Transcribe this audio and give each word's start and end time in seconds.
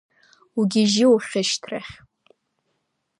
Угьежьы 0.59 1.05
ухьышьҭрахь… 1.13 1.93